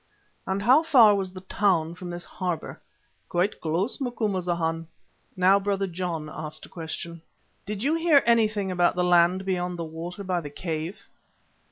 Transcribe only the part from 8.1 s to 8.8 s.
anything